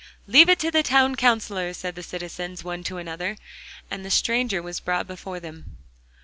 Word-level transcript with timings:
'Leave 0.25 0.49
it 0.49 0.57
to 0.57 0.71
the 0.71 0.81
Town 0.81 1.13
Counsellor,' 1.15 1.75
said 1.75 1.93
the 1.93 2.01
citizens 2.01 2.63
one 2.63 2.83
to 2.85 2.97
another. 2.97 3.37
And 3.91 4.03
the 4.03 4.09
stranger 4.09 4.59
was 4.59 4.79
brought 4.79 5.05
before 5.05 5.39
them. 5.39 5.77